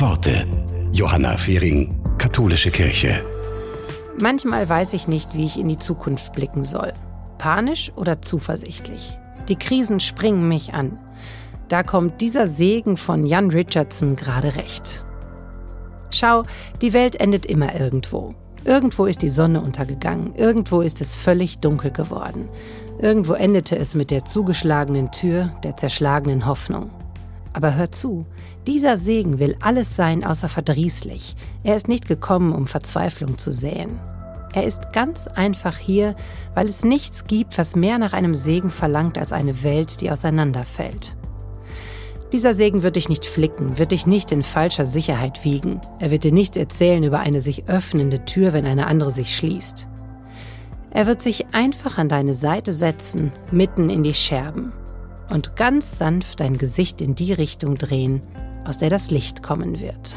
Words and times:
Worte. 0.00 0.46
Johanna 0.92 1.36
Fehring, 1.36 1.86
Katholische 2.16 2.70
Kirche. 2.70 3.20
Manchmal 4.18 4.66
weiß 4.66 4.94
ich 4.94 5.08
nicht, 5.08 5.34
wie 5.34 5.44
ich 5.44 5.58
in 5.58 5.68
die 5.68 5.76
Zukunft 5.76 6.32
blicken 6.32 6.64
soll. 6.64 6.94
Panisch 7.36 7.92
oder 7.96 8.22
zuversichtlich. 8.22 9.18
Die 9.48 9.56
Krisen 9.56 10.00
springen 10.00 10.48
mich 10.48 10.72
an. 10.72 10.98
Da 11.68 11.82
kommt 11.82 12.22
dieser 12.22 12.46
Segen 12.46 12.96
von 12.96 13.26
Jan 13.26 13.50
Richardson 13.50 14.16
gerade 14.16 14.56
recht. 14.56 15.04
Schau, 16.08 16.44
die 16.80 16.94
Welt 16.94 17.16
endet 17.16 17.44
immer 17.44 17.78
irgendwo. 17.78 18.34
Irgendwo 18.64 19.04
ist 19.04 19.20
die 19.20 19.28
Sonne 19.28 19.60
untergegangen, 19.60 20.34
irgendwo 20.34 20.80
ist 20.80 21.02
es 21.02 21.14
völlig 21.14 21.58
dunkel 21.58 21.90
geworden. 21.90 22.48
Irgendwo 23.00 23.34
endete 23.34 23.76
es 23.76 23.94
mit 23.94 24.10
der 24.10 24.24
zugeschlagenen 24.24 25.12
Tür, 25.12 25.52
der 25.62 25.76
zerschlagenen 25.76 26.46
Hoffnung. 26.46 26.90
Aber 27.52 27.74
hör 27.74 27.90
zu, 27.90 28.26
dieser 28.66 28.96
Segen 28.96 29.38
will 29.38 29.56
alles 29.60 29.96
sein 29.96 30.24
außer 30.24 30.48
verdrießlich. 30.48 31.34
Er 31.64 31.76
ist 31.76 31.88
nicht 31.88 32.08
gekommen, 32.08 32.52
um 32.52 32.66
Verzweiflung 32.66 33.38
zu 33.38 33.52
säen. 33.52 33.98
Er 34.52 34.64
ist 34.64 34.92
ganz 34.92 35.28
einfach 35.28 35.76
hier, 35.76 36.16
weil 36.54 36.68
es 36.68 36.84
nichts 36.84 37.26
gibt, 37.26 37.56
was 37.56 37.76
mehr 37.76 37.98
nach 37.98 38.12
einem 38.12 38.34
Segen 38.34 38.70
verlangt 38.70 39.16
als 39.16 39.32
eine 39.32 39.62
Welt, 39.62 40.00
die 40.00 40.10
auseinanderfällt. 40.10 41.16
Dieser 42.32 42.54
Segen 42.54 42.82
wird 42.82 42.94
dich 42.94 43.08
nicht 43.08 43.26
flicken, 43.26 43.78
wird 43.78 43.90
dich 43.90 44.06
nicht 44.06 44.30
in 44.30 44.44
falscher 44.44 44.84
Sicherheit 44.84 45.44
wiegen. 45.44 45.80
Er 45.98 46.12
wird 46.12 46.22
dir 46.22 46.32
nichts 46.32 46.56
erzählen 46.56 47.02
über 47.02 47.18
eine 47.18 47.40
sich 47.40 47.68
öffnende 47.68 48.24
Tür, 48.24 48.52
wenn 48.52 48.66
eine 48.66 48.86
andere 48.86 49.10
sich 49.10 49.36
schließt. 49.36 49.88
Er 50.92 51.06
wird 51.06 51.22
sich 51.22 51.46
einfach 51.52 51.98
an 51.98 52.08
deine 52.08 52.34
Seite 52.34 52.72
setzen, 52.72 53.32
mitten 53.50 53.90
in 53.90 54.02
die 54.02 54.14
Scherben, 54.14 54.72
und 55.30 55.56
ganz 55.56 55.96
sanft 55.98 56.40
dein 56.40 56.58
Gesicht 56.58 57.00
in 57.00 57.14
die 57.14 57.32
Richtung 57.32 57.76
drehen, 57.76 58.20
aus 58.64 58.78
der 58.78 58.90
das 58.90 59.10
Licht 59.10 59.42
kommen 59.42 59.80
wird. 59.80 60.14